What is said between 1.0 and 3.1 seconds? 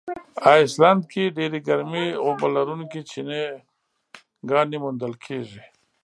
کې ډېرې ګرمي اوبه لرونکي